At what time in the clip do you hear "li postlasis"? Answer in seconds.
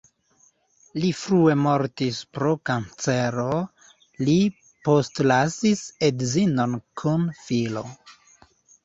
4.29-5.85